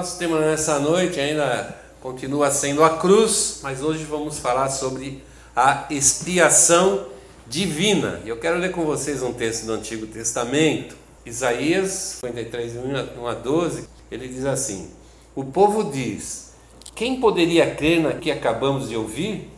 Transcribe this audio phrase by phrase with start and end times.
[0.00, 5.22] nosso tema nessa noite ainda continua sendo a cruz, mas hoje vamos falar sobre
[5.54, 7.08] a expiação
[7.46, 8.18] divina.
[8.24, 12.76] Eu quero ler com vocês um texto do Antigo Testamento, Isaías 53,
[13.18, 13.86] 1 a 12.
[14.10, 14.90] Ele diz assim:
[15.34, 16.54] O povo diz:
[16.94, 19.50] Quem poderia crer na que acabamos de ouvir?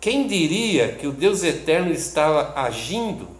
[0.00, 3.35] Quem diria que o Deus eterno estava agindo?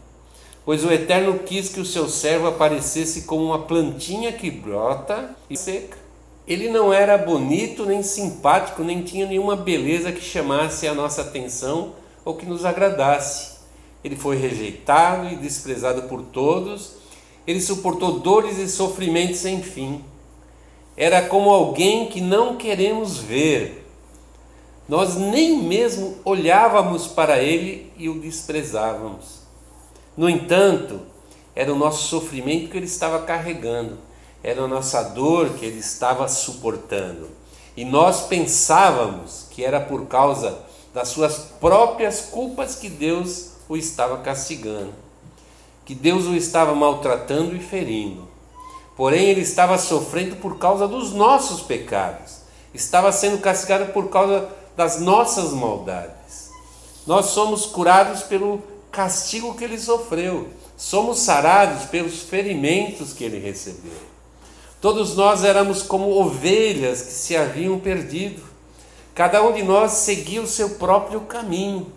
[0.67, 5.57] Pois o Eterno quis que o seu servo aparecesse como uma plantinha que brota e
[5.57, 5.97] seca.
[6.45, 11.93] Ele não era bonito, nem simpático, nem tinha nenhuma beleza que chamasse a nossa atenção
[12.25, 13.59] ou que nos agradasse.
[14.03, 16.95] Ele foi rejeitado e desprezado por todos.
[17.47, 20.05] Ele suportou dores e sofrimentos sem fim.
[20.97, 23.87] Era como alguém que não queremos ver.
[24.89, 29.46] Nós nem mesmo olhávamos para ele e o desprezávamos.
[30.17, 31.01] No entanto,
[31.55, 33.99] era o nosso sofrimento que ele estava carregando,
[34.43, 37.29] era a nossa dor que ele estava suportando.
[37.77, 40.59] E nós pensávamos que era por causa
[40.95, 44.95] das suas próprias culpas que Deus o estava castigando,
[45.85, 48.27] que Deus o estava maltratando e ferindo.
[48.97, 52.39] Porém, ele estava sofrendo por causa dos nossos pecados,
[52.73, 56.51] estava sendo castigado por causa das nossas maldades.
[57.07, 58.63] Nós somos curados pelo
[58.97, 63.93] castigo que ele sofreu, somos sarados pelos ferimentos que ele recebeu.
[64.81, 68.43] Todos nós éramos como ovelhas que se haviam perdido.
[69.15, 71.93] Cada um de nós seguia o seu próprio caminho,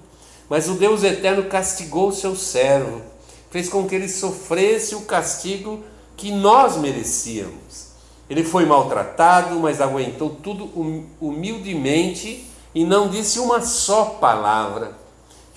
[0.49, 3.01] mas o Deus eterno castigou o seu servo,
[3.49, 5.81] fez com que ele sofresse o castigo
[6.17, 7.87] que nós merecíamos.
[8.29, 14.98] Ele foi maltratado, mas aguentou tudo hum, humildemente e não disse uma só palavra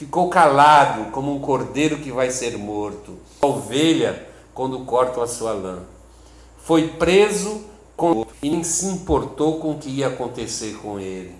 [0.02, 5.52] ficou calado como um cordeiro que vai ser morto, a ovelha quando cortam a sua
[5.52, 5.78] lã.
[6.64, 7.62] Foi preso
[7.96, 11.36] com e nem se importou com o que ia acontecer com ele.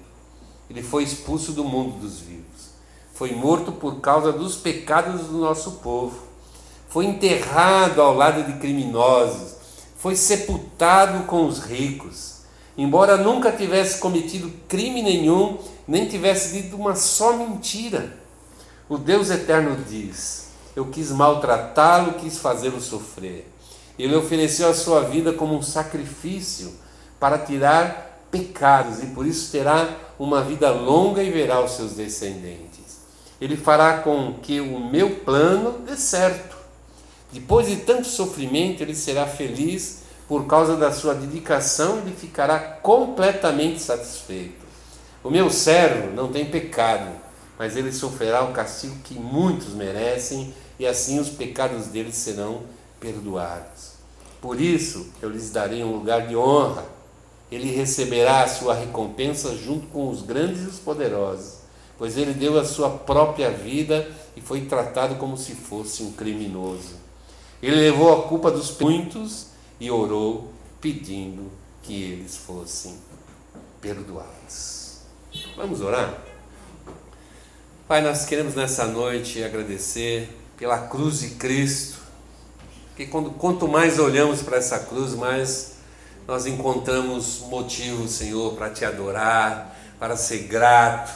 [0.70, 2.70] Ele foi expulso do mundo dos vivos.
[3.12, 6.16] Foi morto por causa dos pecados do nosso povo.
[6.88, 9.56] Foi enterrado ao lado de criminosos.
[9.96, 12.42] Foi sepultado com os ricos.
[12.78, 18.21] Embora nunca tivesse cometido crime nenhum, nem tivesse dito uma só mentira.
[18.88, 23.48] O Deus eterno diz: Eu quis maltratá-lo, quis fazê-lo sofrer.
[23.98, 26.74] Ele ofereceu a sua vida como um sacrifício
[27.20, 29.88] para tirar pecados e por isso terá
[30.18, 33.02] uma vida longa e verá os seus descendentes.
[33.40, 36.56] Ele fará com que o meu plano dê certo.
[37.30, 43.80] Depois de tanto sofrimento, ele será feliz por causa da sua dedicação, ele ficará completamente
[43.80, 44.64] satisfeito.
[45.22, 47.10] O meu servo não tem pecado
[47.62, 52.62] mas ele sofrerá o castigo que muitos merecem, e assim os pecados deles serão
[52.98, 53.92] perdoados.
[54.40, 56.84] Por isso eu lhes darei um lugar de honra.
[57.52, 61.58] Ele receberá a sua recompensa junto com os grandes e os poderosos,
[61.96, 66.96] pois ele deu a sua própria vida e foi tratado como se fosse um criminoso.
[67.62, 69.46] Ele levou a culpa dos muitos
[69.78, 71.48] e orou pedindo
[71.80, 72.96] que eles fossem
[73.80, 75.02] perdoados.
[75.56, 76.31] Vamos orar?
[77.92, 81.98] Pai, nós queremos nessa noite agradecer pela cruz de Cristo,
[82.96, 85.72] que quando, quanto mais olhamos para essa cruz, mais
[86.26, 91.12] nós encontramos motivos, Senhor, para te adorar, para ser grato,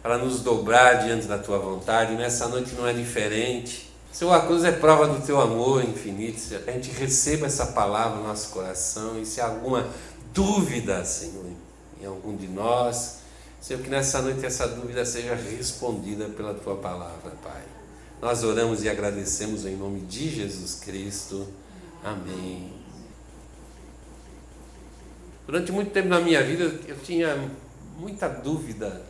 [0.00, 2.12] para nos dobrar diante da tua vontade.
[2.12, 3.90] E nessa noite não é diferente.
[4.12, 6.38] Senhor, a cruz é prova do teu amor infinito.
[6.64, 9.88] A gente receba essa palavra no nosso coração e se há alguma
[10.32, 11.46] dúvida, Senhor,
[12.00, 13.18] em algum de nós,
[13.60, 17.62] Senhor, que nessa noite essa dúvida seja respondida pela tua palavra, Pai.
[18.20, 21.46] Nós oramos e agradecemos em nome de Jesus Cristo.
[22.02, 22.72] Amém.
[25.46, 27.36] Durante muito tempo na minha vida eu tinha
[27.98, 29.02] muita dúvida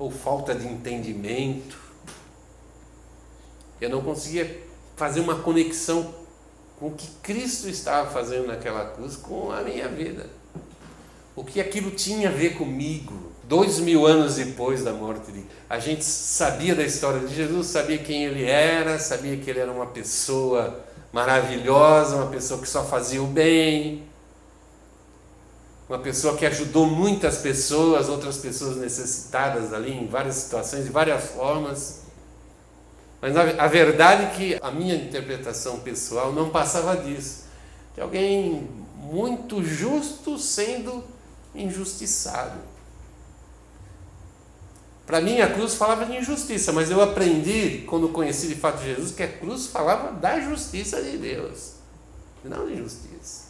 [0.00, 1.78] ou falta de entendimento.
[3.80, 4.64] Eu não conseguia
[4.96, 6.12] fazer uma conexão
[6.76, 10.28] com o que Cristo estava fazendo naquela cruz com a minha vida.
[11.36, 15.78] O que aquilo tinha a ver comigo dois mil anos depois da morte de a
[15.78, 19.86] gente sabia da história de Jesus, sabia quem ele era, sabia que ele era uma
[19.86, 24.02] pessoa maravilhosa, uma pessoa que só fazia o bem,
[25.88, 31.24] uma pessoa que ajudou muitas pessoas, outras pessoas necessitadas ali em várias situações, de várias
[31.24, 32.02] formas.
[33.20, 37.44] Mas a verdade é que a minha interpretação pessoal não passava disso.
[37.94, 41.04] De alguém muito justo sendo
[41.54, 42.73] injustiçado.
[45.06, 49.12] Para mim, a cruz falava de injustiça, mas eu aprendi, quando conheci de fato Jesus,
[49.12, 51.72] que a cruz falava da justiça de Deus,
[52.42, 53.44] não de injustiça.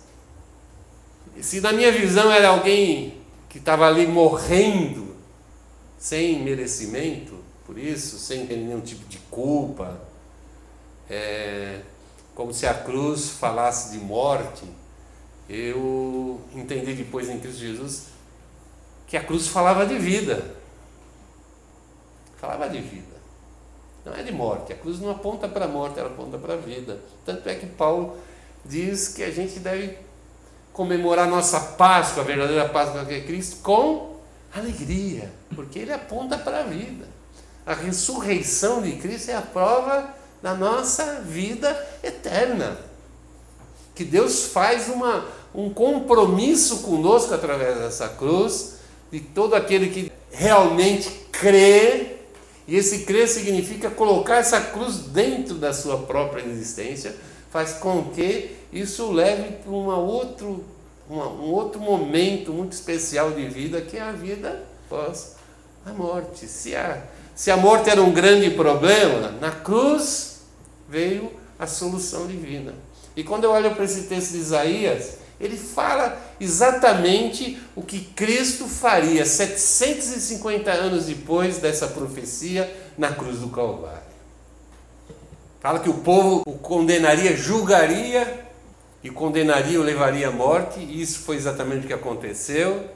[1.41, 3.19] se na minha visão era alguém
[3.49, 5.15] que estava ali morrendo
[5.97, 10.01] sem merecimento, por isso, sem nenhum tipo de culpa,
[11.09, 11.81] é,
[12.35, 14.65] como se a cruz falasse de morte,
[15.49, 18.15] eu entendi depois em Cristo Jesus
[19.07, 20.57] que a cruz falava de vida.
[22.45, 23.15] Falava de vida.
[24.05, 24.75] Não é de morte.
[24.75, 27.01] A cruz não aponta para a morte, ela aponta para a vida.
[27.25, 28.19] Tanto é que Paulo
[28.63, 29.97] diz que a gente deve
[30.71, 34.17] comemorar nossa Páscoa, a verdadeira Páscoa que é Cristo, com
[34.55, 37.07] alegria, porque ele aponta para a vida.
[37.65, 42.77] A ressurreição de Cristo é a prova da nossa vida eterna.
[43.95, 45.25] Que Deus faz uma,
[45.55, 48.75] um compromisso conosco através dessa cruz,
[49.11, 52.14] de todo aquele que realmente crê,
[52.67, 57.15] e esse crer significa colocar essa cruz dentro da sua própria existência,
[57.51, 60.65] faz com que isso leve para uma outro,
[61.09, 65.37] uma, um outro momento muito especial de vida, que é a vida pós
[65.85, 66.47] a morte.
[66.47, 67.03] Se a,
[67.35, 70.41] se a morte era um grande problema, na cruz
[70.89, 72.75] veio a solução divina.
[73.15, 78.67] E quando eu olho para esse texto de Isaías, ele fala exatamente o que Cristo
[78.67, 84.05] faria 750 anos depois dessa profecia na cruz do Calvário.
[85.61, 88.47] Fala que o povo o condenaria, julgaria
[89.03, 92.89] e condenaria o levaria à morte, e isso foi exatamente o que aconteceu.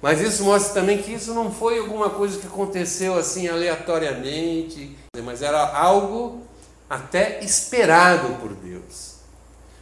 [0.00, 5.42] Mas isso mostra também que isso não foi alguma coisa que aconteceu assim aleatoriamente, mas
[5.42, 6.42] era algo
[6.88, 9.15] até esperado por Deus.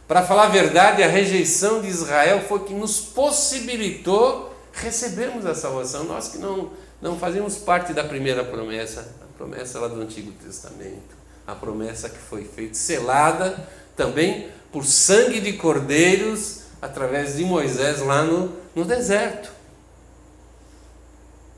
[0.07, 6.03] Para falar a verdade, a rejeição de Israel foi que nos possibilitou recebermos a salvação.
[6.03, 6.71] Nós que não,
[7.01, 11.15] não fazemos parte da primeira promessa, a promessa lá do Antigo Testamento,
[11.47, 18.21] a promessa que foi feita, selada também por sangue de cordeiros através de Moisés lá
[18.21, 19.49] no, no deserto.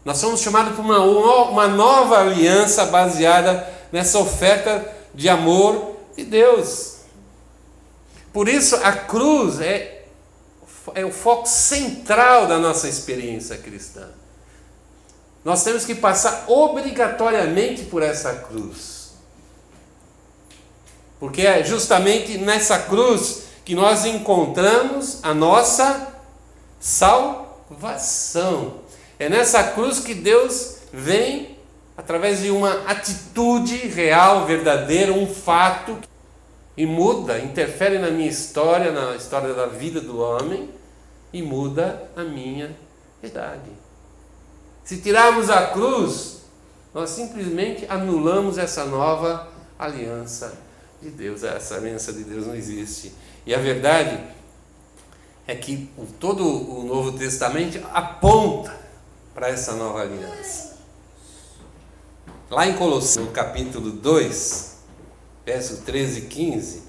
[0.06, 6.97] Nós somos chamados para uma, uma nova aliança baseada nessa oferta de amor de Deus.
[8.34, 10.06] Por isso, a cruz é,
[10.94, 14.08] é o foco central da nossa experiência cristã.
[15.44, 19.14] Nós temos que passar obrigatoriamente por essa cruz.
[21.20, 26.14] Porque é justamente nessa cruz que nós encontramos a nossa
[26.80, 28.82] salvação.
[29.18, 31.58] É nessa cruz que Deus vem
[31.98, 35.98] através de uma atitude real, verdadeira, um fato
[36.78, 40.70] e muda, interfere na minha história, na história da vida do homem
[41.34, 42.78] e muda a minha
[43.24, 43.72] idade.
[44.84, 46.44] Se tirarmos a cruz,
[46.94, 49.48] nós simplesmente anulamos essa nova
[49.78, 50.58] aliança
[51.02, 51.44] de Deus.
[51.44, 53.12] Essa aliança de Deus não existe.
[53.46, 54.24] E a verdade
[55.48, 55.90] é que
[56.20, 58.78] todo o Novo Testamento aponta
[59.34, 60.78] para essa nova aliança.
[62.50, 64.77] Lá em Colossenses, no capítulo 2,
[65.48, 66.82] verso 13 e 15,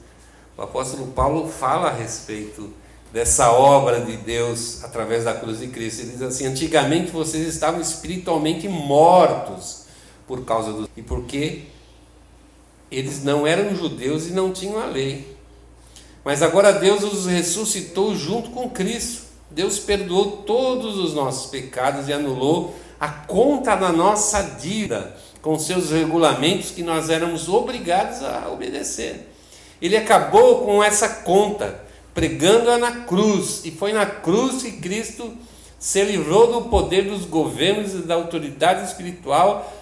[0.56, 2.72] o apóstolo Paulo fala a respeito
[3.12, 6.02] dessa obra de Deus através da cruz de Cristo.
[6.02, 9.84] Ele diz assim: Antigamente vocês estavam espiritualmente mortos
[10.26, 10.90] por causa do.
[10.96, 11.66] E porque
[12.90, 15.36] eles não eram judeus e não tinham a lei.
[16.24, 19.22] Mas agora Deus os ressuscitou junto com Cristo.
[19.52, 25.90] Deus perdoou todos os nossos pecados e anulou a conta da nossa dívida com seus
[25.90, 29.28] regulamentos que nós éramos obrigados a obedecer.
[29.80, 31.80] Ele acabou com essa conta,
[32.12, 35.32] pregando-a na cruz, e foi na cruz que Cristo
[35.78, 39.72] se livrou do poder dos governos e da autoridade espiritual,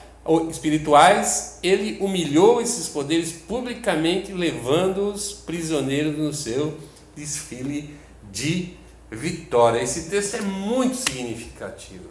[0.50, 1.58] espirituais.
[1.62, 6.76] Ele humilhou esses poderes publicamente, levando-os prisioneiros no seu
[7.16, 7.94] desfile
[8.30, 8.74] de
[9.10, 9.80] vitória.
[9.80, 12.10] Esse texto é muito significativo.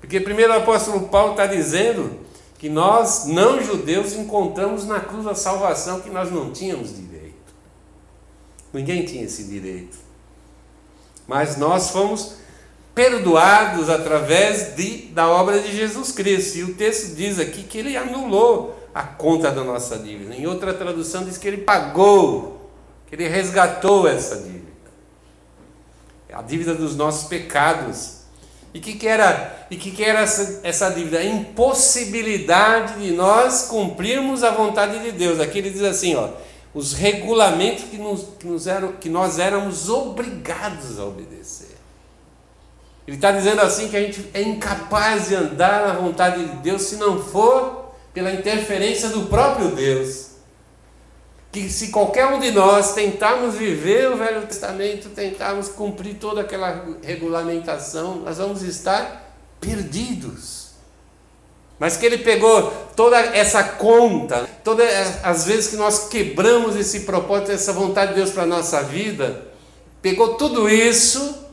[0.00, 2.19] Porque primeiro o apóstolo Paulo está dizendo
[2.60, 7.54] que nós, não judeus, encontramos na cruz a salvação que nós não tínhamos direito.
[8.70, 9.96] Ninguém tinha esse direito.
[11.26, 12.34] Mas nós fomos
[12.94, 16.58] perdoados através de, da obra de Jesus Cristo.
[16.58, 20.34] E o texto diz aqui que ele anulou a conta da nossa dívida.
[20.34, 22.70] Em outra tradução diz que ele pagou,
[23.06, 24.60] que ele resgatou essa dívida.
[26.30, 28.19] A dívida dos nossos pecados.
[28.72, 31.18] E o que, que era, e que, que era essa, essa dívida?
[31.18, 35.40] A impossibilidade de nós cumprirmos a vontade de Deus.
[35.40, 36.28] Aqui ele diz assim: ó,
[36.72, 41.76] os regulamentos que, nos, que, nos eram, que nós éramos obrigados a obedecer.
[43.08, 46.82] Ele está dizendo assim que a gente é incapaz de andar na vontade de Deus
[46.82, 50.29] se não for pela interferência do próprio Deus.
[51.52, 56.86] Que se qualquer um de nós tentarmos viver o Velho Testamento, tentarmos cumprir toda aquela
[57.02, 60.70] regulamentação, nós vamos estar perdidos.
[61.78, 64.88] Mas que ele pegou toda essa conta, todas
[65.24, 69.46] as vezes que nós quebramos esse propósito, essa vontade de Deus para a nossa vida,
[70.00, 71.46] pegou tudo isso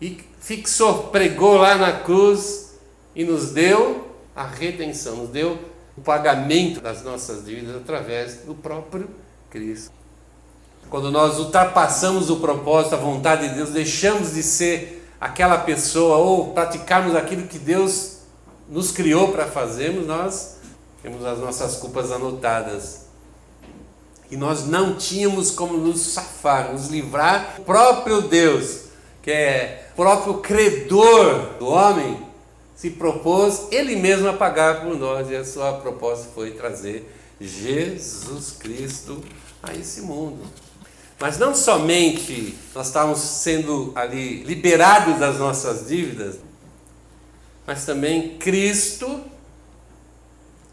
[0.00, 2.76] e fixou, pregou lá na cruz
[3.14, 5.58] e nos deu a redenção, nos deu
[5.96, 9.08] o pagamento das nossas dívidas através do próprio
[9.50, 9.92] Cristo.
[10.90, 16.52] Quando nós ultrapassamos o propósito, a vontade de Deus, deixamos de ser aquela pessoa ou
[16.52, 18.18] praticarmos aquilo que Deus
[18.68, 20.56] nos criou para fazermos, nós
[21.02, 23.06] temos as nossas culpas anotadas.
[24.30, 27.56] E nós não tínhamos como nos safar, nos livrar.
[27.58, 28.86] O próprio Deus,
[29.22, 32.25] que é próprio credor do homem,
[32.76, 38.52] se propôs ele mesmo a pagar por nós, e a sua proposta foi trazer Jesus
[38.52, 39.24] Cristo
[39.62, 40.44] a esse mundo.
[41.18, 46.38] Mas não somente nós estávamos sendo ali liberados das nossas dívidas,
[47.66, 49.24] mas também Cristo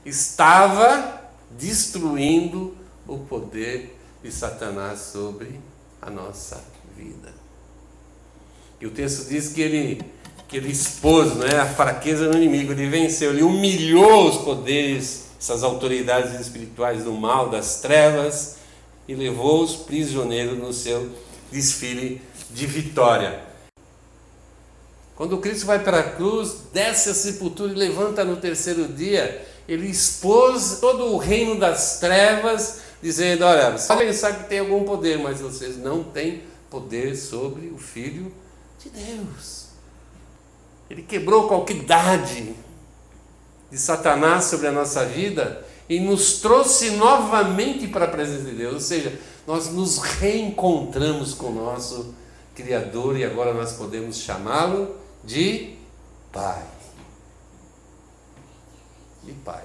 [0.05, 2.75] estava destruindo
[3.07, 5.59] o poder de Satanás sobre
[6.01, 6.61] a nossa
[6.97, 7.33] vida.
[8.81, 10.03] E o texto diz que ele
[10.53, 15.63] que ele expôs né, a fraqueza do inimigo, ele venceu, ele humilhou os poderes, essas
[15.63, 18.57] autoridades espirituais do mal, das trevas,
[19.07, 21.09] e levou-os prisioneiros no seu
[21.51, 23.41] desfile de vitória.
[25.15, 29.87] Quando Cristo vai para a cruz, desce a sepultura e levanta no terceiro dia, ele
[29.87, 35.41] expôs todo o reino das trevas, dizendo: Olha, você pensar que tem algum poder, mas
[35.41, 38.31] vocês não têm poder sobre o Filho
[38.79, 39.62] de Deus.
[40.93, 42.53] Ele quebrou qualquer idade
[43.71, 48.73] de Satanás sobre a nossa vida e nos trouxe novamente para a presença de Deus.
[48.75, 52.13] Ou seja, nós nos reencontramos com o nosso
[52.53, 55.73] Criador e agora nós podemos chamá-lo de
[56.31, 56.61] Pai.
[59.23, 59.63] De Pai.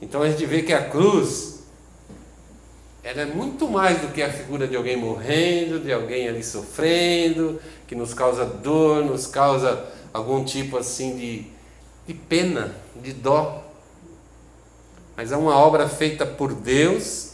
[0.00, 1.54] Então a gente vê que a cruz
[3.04, 7.60] ela é muito mais do que a figura de alguém morrendo, de alguém ali sofrendo,
[7.86, 11.46] que nos causa dor, nos causa algum tipo assim de,
[12.06, 13.62] de pena, de dó.
[15.16, 17.32] Mas é uma obra feita por Deus,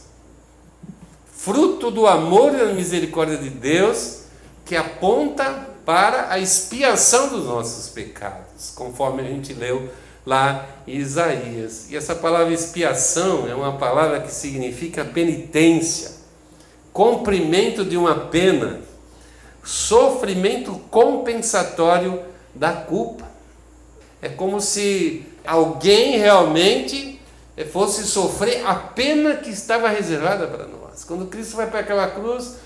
[1.32, 4.24] fruto do amor e da misericórdia de Deus,
[4.64, 9.90] que aponta para a expiação dos nossos pecados, conforme a gente leu
[10.24, 11.90] lá em Isaías.
[11.90, 16.12] E essa palavra expiação é uma palavra que significa penitência,
[16.92, 18.80] cumprimento de uma pena,
[19.64, 22.22] sofrimento compensatório
[22.54, 23.28] da culpa.
[24.22, 27.20] É como se alguém realmente
[27.72, 31.04] fosse sofrer a pena que estava reservada para nós.
[31.04, 32.56] Quando Cristo vai para aquela cruz,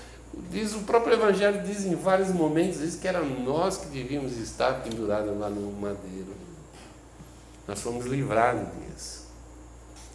[0.49, 4.81] diz o próprio Evangelho diz em vários momentos diz que era nós que devíamos estar
[4.83, 6.33] pendurados lá no madeiro.
[7.67, 9.25] Nós fomos livrados disso.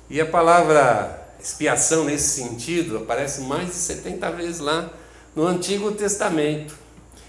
[0.08, 4.90] E a palavra expiação nesse sentido aparece mais de 70 vezes lá
[5.34, 6.74] no Antigo Testamento.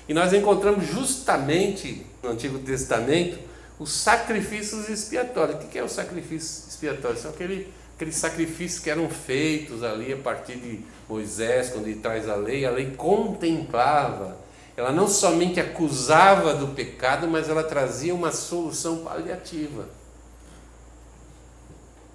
[0.07, 3.39] E nós encontramos justamente no Antigo Testamento
[3.79, 5.63] os sacrifícios expiatórios.
[5.63, 7.17] O que é o sacrifício expiatório?
[7.17, 12.29] São aquele, aqueles sacrifícios que eram feitos ali a partir de Moisés, quando ele traz
[12.29, 12.65] a lei.
[12.65, 14.37] A lei contemplava,
[14.75, 19.87] ela não somente acusava do pecado, mas ela trazia uma solução paliativa.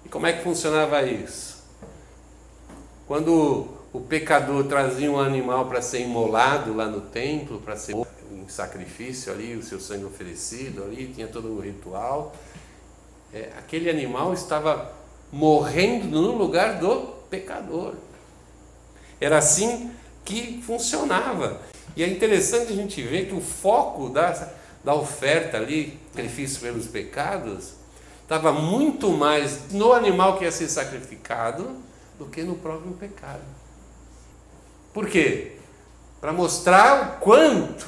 [0.05, 1.57] E como é que funcionava isso?
[3.05, 8.47] Quando o pecador trazia um animal para ser imolado lá no templo, para ser em
[8.47, 12.35] sacrifício ali, o seu sangue oferecido ali, tinha todo o ritual.
[13.33, 14.91] É, aquele animal estava
[15.31, 17.95] morrendo no lugar do pecador.
[19.19, 19.91] Era assim
[20.23, 21.61] que funcionava.
[21.95, 24.51] E é interessante a gente ver que o foco da,
[24.83, 27.73] da oferta ali, sacrifício pelos pecados,
[28.21, 31.77] estava muito mais no animal que ia ser sacrificado
[32.19, 33.56] do que no próprio pecado.
[34.97, 35.51] Por quê?
[36.19, 37.87] Para mostrar o quanto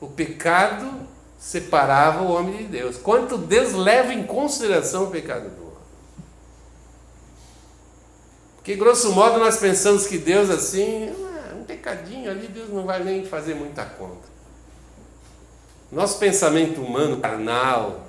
[0.00, 0.88] o pecado
[1.36, 5.78] separava o homem de Deus, quanto Deus leva em consideração o pecado do homem.
[8.54, 13.02] Porque, grosso modo, nós pensamos que Deus, assim, ah, um pecadinho ali, Deus não vai
[13.02, 14.28] nem fazer muita conta.
[15.90, 18.06] Nosso pensamento humano, carnal,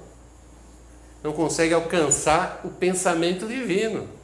[1.24, 4.15] não consegue alcançar o pensamento divino.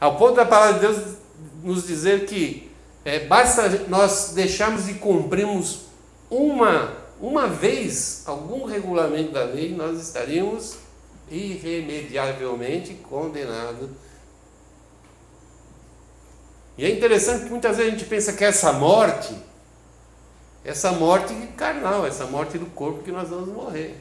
[0.00, 1.16] Ao ponto da palavra de Deus
[1.62, 2.70] nos dizer que
[3.04, 5.86] é, basta nós deixarmos de cumprirmos
[6.28, 10.76] uma, uma vez algum regulamento da lei, nós estaríamos
[11.30, 13.90] irremediavelmente condenado.
[16.76, 19.34] E é interessante que muitas vezes a gente pensa que essa morte,
[20.64, 23.96] essa morte carnal, essa morte do corpo que nós vamos morrer.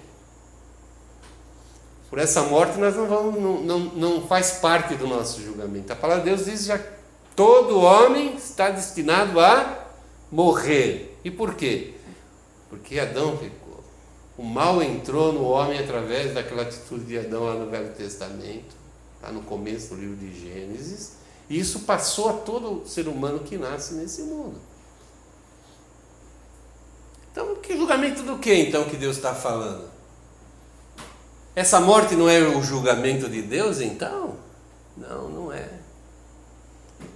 [2.09, 5.91] Por essa morte nós não vamos, não, não, não faz parte do nosso julgamento.
[5.91, 6.79] A palavra de Deus diz já
[7.35, 9.85] todo homem está destinado a
[10.31, 11.19] morrer.
[11.23, 11.93] E por quê?
[12.69, 13.83] Porque Adão pecou.
[14.37, 18.75] O mal entrou no homem através daquela atitude de Adão lá no Velho Testamento,
[19.15, 21.13] está no começo do livro de Gênesis,
[21.49, 24.59] e isso passou a todo ser humano que nasce nesse mundo.
[27.31, 29.94] Então, que julgamento do que então que Deus está falando?
[31.55, 34.35] Essa morte não é o julgamento de Deus então?
[34.97, 35.69] Não, não é.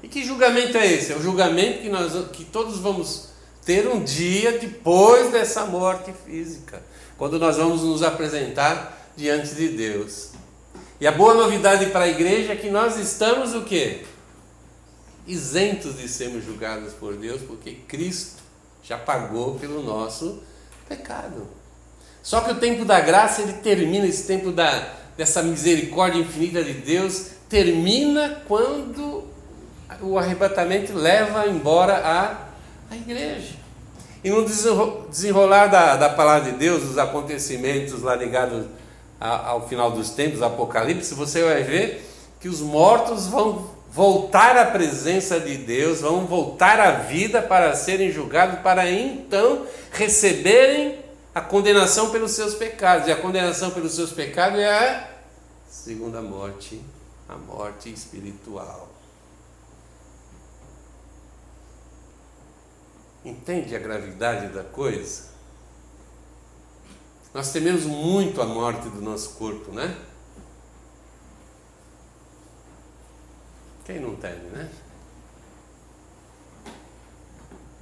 [0.01, 1.12] E que julgamento é esse?
[1.12, 3.29] É o julgamento que, nós, que todos vamos
[3.65, 6.81] ter um dia depois dessa morte física,
[7.17, 10.31] quando nós vamos nos apresentar diante de Deus.
[11.01, 14.05] E a boa novidade para a igreja é que nós estamos o quê?
[15.27, 18.41] Isentos de sermos julgados por Deus, porque Cristo
[18.84, 20.41] já pagou pelo nosso
[20.88, 21.59] pecado.
[22.21, 26.73] Só que o tempo da graça, ele termina, esse tempo da, dessa misericórdia infinita de
[26.73, 29.23] Deus, termina quando
[30.01, 33.55] o arrebatamento leva embora a, a igreja.
[34.23, 38.65] E no desenrolar da, da palavra de Deus, os acontecimentos lá ligados
[39.19, 42.05] ao final dos tempos, Apocalipse, você vai ver
[42.39, 48.11] que os mortos vão voltar à presença de Deus, vão voltar à vida para serem
[48.11, 50.99] julgados, para então receberem
[51.39, 53.08] a condenação pelos seus pecados.
[53.08, 55.10] E a condenação pelos seus pecados é a
[55.67, 56.81] segunda morte,
[57.27, 58.89] a morte espiritual.
[63.24, 65.29] Entende a gravidade da coisa?
[67.34, 69.98] Nós tememos muito a morte do nosso corpo, né?
[73.86, 74.69] Quem não teme, né?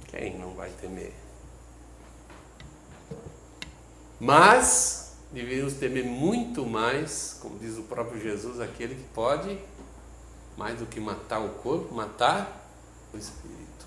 [0.08, 1.27] Quem não vai temer?
[4.20, 9.58] Mas deveríamos temer muito mais, como diz o próprio Jesus, aquele que pode,
[10.56, 12.68] mais do que matar o corpo, matar
[13.12, 13.86] o espírito.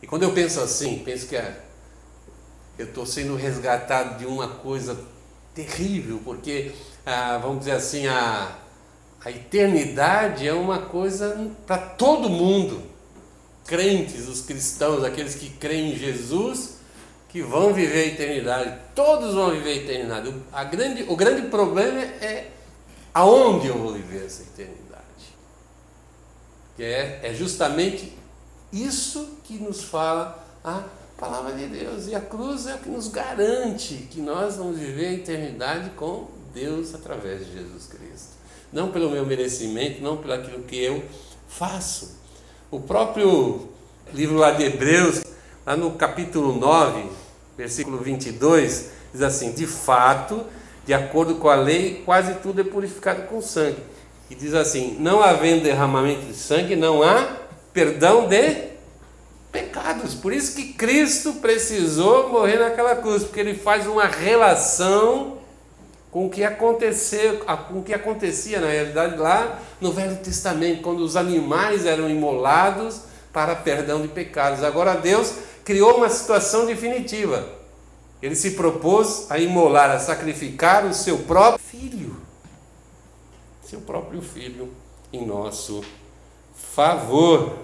[0.00, 1.64] E quando eu penso assim, penso que é,
[2.78, 4.98] eu estou sendo resgatado de uma coisa
[5.54, 6.72] terrível, porque,
[7.04, 8.58] ah, vamos dizer assim, a,
[9.24, 12.82] a eternidade é uma coisa para todo mundo.
[13.66, 16.78] Crentes, os cristãos, aqueles que creem em Jesus,
[17.32, 20.28] que vão viver a eternidade, todos vão viver a eternidade.
[20.28, 22.50] O, a grande, o grande problema é
[23.14, 24.82] aonde eu vou viver essa eternidade.
[26.76, 28.12] Que é, é justamente
[28.70, 30.84] isso que nos fala a
[31.16, 32.06] palavra de Deus.
[32.06, 36.28] E a cruz é o que nos garante que nós vamos viver a eternidade com
[36.52, 38.32] Deus através de Jesus Cristo.
[38.70, 41.02] Não pelo meu merecimento, não pelo aquilo que eu
[41.48, 42.14] faço.
[42.70, 43.68] O próprio
[44.12, 45.22] livro lá de Hebreus,
[45.64, 47.21] lá no capítulo 9,
[47.56, 50.44] versículo 22, diz assim: De fato,
[50.84, 53.82] de acordo com a lei, quase tudo é purificado com sangue.
[54.30, 57.36] E diz assim: Não havendo derramamento de sangue, não há
[57.72, 58.72] perdão de
[59.50, 60.14] pecados.
[60.14, 65.38] Por isso que Cristo precisou morrer naquela cruz, porque ele faz uma relação
[66.10, 67.38] com o que aconteceu,
[67.68, 73.02] com o que acontecia na realidade lá no Velho Testamento, quando os animais eram imolados
[73.32, 74.62] para perdão de pecados.
[74.62, 75.32] Agora Deus
[75.64, 77.60] criou uma situação definitiva.
[78.20, 82.16] Ele se propôs a imolar, a sacrificar o seu próprio filho.
[83.64, 84.72] Seu próprio filho
[85.12, 85.82] em nosso
[86.54, 87.58] favor.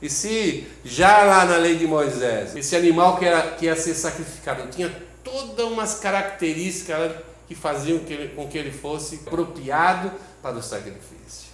[0.00, 3.94] E se já lá na lei de Moisés, esse animal que, era, que ia ser
[3.94, 4.94] sacrificado tinha
[5.24, 7.12] todas umas características
[7.48, 11.50] que faziam que ele, com que ele fosse apropriado para o sacrifício.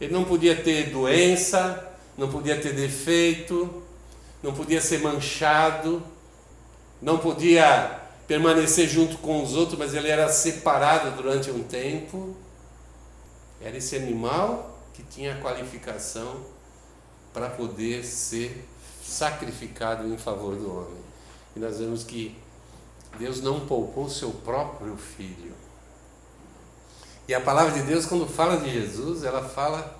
[0.00, 3.82] Ele não podia ter doença, não podia ter defeito,
[4.42, 6.02] não podia ser manchado,
[7.00, 12.36] não podia permanecer junto com os outros, mas ele era separado durante um tempo.
[13.60, 16.40] Era esse animal que tinha a qualificação
[17.32, 18.66] para poder ser
[19.02, 21.00] sacrificado em favor do homem.
[21.56, 22.36] E nós vemos que
[23.18, 25.52] Deus não poupou seu próprio filho.
[27.26, 29.98] E a palavra de Deus, quando fala de Jesus, ela fala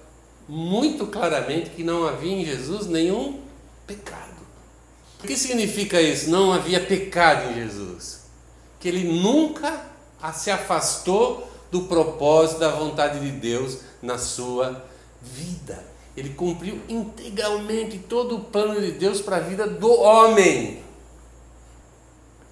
[0.48, 3.40] muito claramente que não havia em Jesus nenhum
[3.86, 4.29] pecado.
[5.22, 6.30] O que significa isso?
[6.30, 8.20] Não havia pecado em Jesus.
[8.78, 9.86] Que ele nunca
[10.32, 14.84] se afastou do propósito da vontade de Deus na sua
[15.22, 15.84] vida.
[16.16, 20.82] Ele cumpriu integralmente todo o plano de Deus para a vida do homem.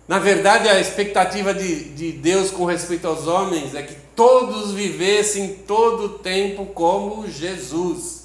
[0.06, 5.56] Na verdade, a expectativa de, de Deus com respeito aos homens é que todos vivessem
[5.66, 8.17] todo o tempo como Jesus.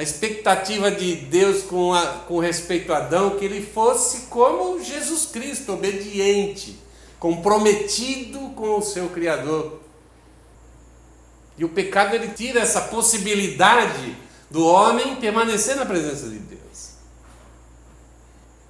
[0.00, 5.26] A expectativa de Deus com, a, com respeito a Adão que ele fosse como Jesus
[5.26, 6.78] Cristo, obediente,
[7.18, 9.78] comprometido com o seu Criador.
[11.58, 14.16] E o pecado ele tira essa possibilidade
[14.50, 16.92] do homem permanecer na presença de Deus.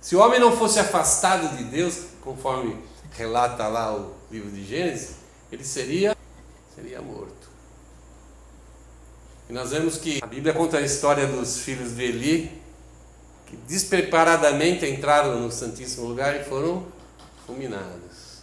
[0.00, 2.76] Se o homem não fosse afastado de Deus, conforme
[3.12, 5.14] relata lá o livro de Gênesis,
[5.52, 6.16] ele seria,
[6.74, 7.40] seria morto.
[9.50, 12.62] E nós vemos que a Bíblia conta a história dos filhos de Eli,
[13.46, 16.86] que despreparadamente entraram no Santíssimo Lugar e foram
[17.44, 18.42] fulminados.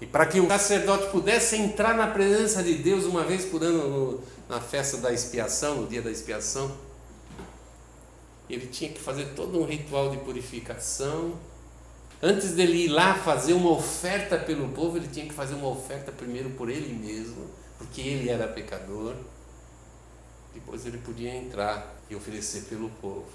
[0.00, 3.88] E para que o sacerdote pudesse entrar na presença de Deus uma vez por ano
[3.88, 6.70] no, na festa da expiação, no dia da expiação,
[8.48, 11.34] ele tinha que fazer todo um ritual de purificação,
[12.22, 16.12] Antes dele ir lá fazer uma oferta pelo povo, ele tinha que fazer uma oferta
[16.12, 17.46] primeiro por ele mesmo,
[17.78, 19.14] porque ele era pecador.
[20.54, 23.26] Depois ele podia entrar e oferecer pelo povo,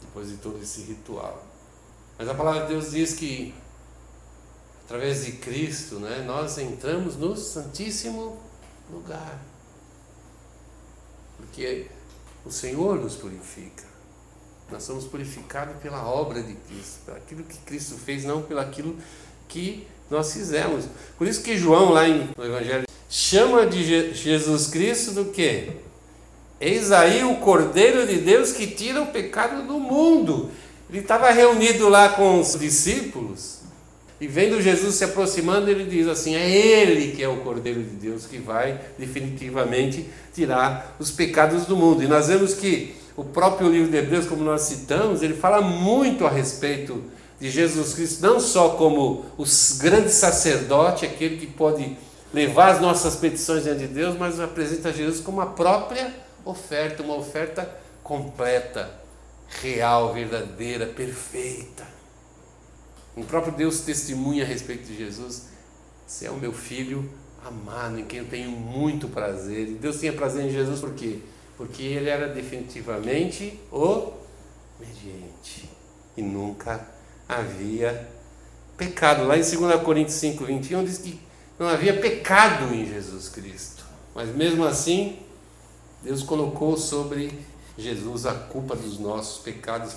[0.00, 1.44] depois de todo esse ritual.
[2.18, 3.54] Mas a palavra de Deus diz que,
[4.84, 8.40] através de Cristo, né, nós entramos no Santíssimo
[8.90, 9.40] Lugar,
[11.36, 11.86] porque
[12.44, 13.84] o Senhor nos purifica.
[14.70, 18.96] Nós somos purificados pela obra de Cristo, pelo aquilo que Cristo fez, não pelo aquilo
[19.48, 20.86] que nós fizemos.
[21.18, 25.85] Por isso que João, lá no Evangelho, chama de Jesus Cristo do que?
[26.60, 30.50] Eis aí o Cordeiro de Deus que tira o pecado do mundo.
[30.88, 33.56] Ele estava reunido lá com os discípulos
[34.18, 37.96] e vendo Jesus se aproximando, ele diz assim: É Ele que é o Cordeiro de
[37.96, 42.02] Deus que vai definitivamente tirar os pecados do mundo.
[42.02, 46.26] E nós vemos que o próprio livro de Hebreus, como nós citamos, ele fala muito
[46.26, 47.02] a respeito
[47.38, 49.44] de Jesus Cristo, não só como o
[49.78, 51.96] grande sacerdote, aquele que pode
[52.32, 56.14] levar as nossas petições diante de Deus, mas apresenta Jesus como a própria
[56.46, 57.68] oferta, uma oferta
[58.02, 58.90] completa,
[59.60, 61.86] real, verdadeira, perfeita.
[63.14, 65.48] O próprio Deus testemunha a respeito de Jesus:
[66.06, 67.10] Você é o meu filho
[67.44, 69.68] amado, em quem eu tenho muito prazer.
[69.68, 71.20] E Deus tinha prazer em Jesus por quê?
[71.56, 74.12] porque ele era definitivamente o
[74.78, 75.68] mediante
[76.16, 76.86] e nunca
[77.28, 78.08] havia
[78.76, 79.24] pecado.
[79.24, 81.18] Lá em 2 Coríntios 5, 21 diz que
[81.58, 85.18] não havia pecado em Jesus Cristo, mas mesmo assim,
[86.06, 87.36] Deus colocou sobre
[87.76, 89.94] Jesus a culpa dos nossos pecados.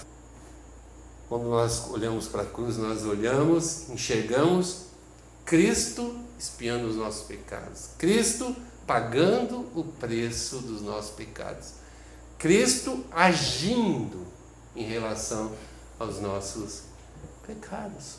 [1.27, 4.85] Quando nós olhamos para a cruz, nós olhamos, enxergamos
[5.45, 7.91] Cristo espiando os nossos pecados.
[7.99, 8.55] Cristo
[8.87, 11.73] pagando o preço dos nossos pecados.
[12.39, 14.25] Cristo agindo
[14.75, 15.51] em relação
[15.99, 16.85] aos nossos
[17.45, 18.15] pecados.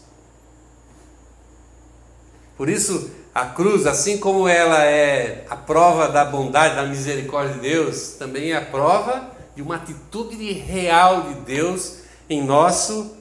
[2.61, 7.61] Por isso, a cruz, assim como ela é a prova da bondade, da misericórdia de
[7.61, 13.16] Deus, também é a prova de uma atitude real de Deus em nosso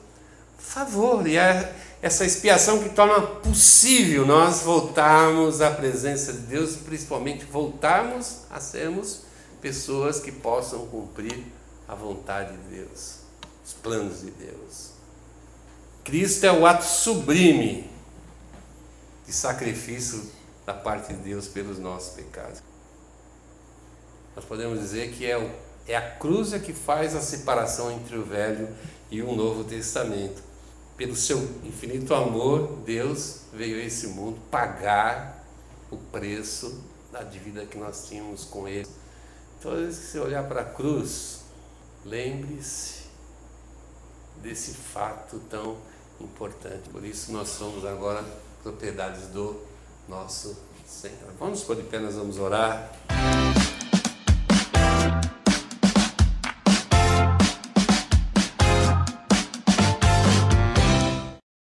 [0.58, 1.26] favor.
[1.26, 8.40] E é essa expiação que torna possível nós voltarmos à presença de Deus, principalmente voltarmos
[8.50, 9.22] a sermos
[9.58, 11.46] pessoas que possam cumprir
[11.88, 13.20] a vontade de Deus,
[13.64, 14.90] os planos de Deus.
[16.04, 17.89] Cristo é o ato sublime
[19.30, 20.28] de sacrifício
[20.66, 22.60] da parte de Deus pelos nossos pecados.
[24.34, 25.48] Nós podemos dizer que é, o,
[25.86, 28.68] é a cruz que faz a separação entre o Velho
[29.08, 30.42] e o Novo Testamento
[30.96, 35.46] pelo seu infinito amor, Deus veio a esse mundo pagar
[35.90, 38.88] o preço da dívida que nós tínhamos com Ele.
[39.58, 41.40] Então, se você olhar para a cruz,
[42.04, 43.04] lembre-se
[44.42, 45.78] desse fato tão
[46.20, 46.90] importante.
[46.90, 48.22] Por isso, nós somos agora
[48.62, 49.60] propriedades do
[50.08, 51.32] nosso Senhor.
[51.38, 52.90] Vamos por de pé, nós vamos orar.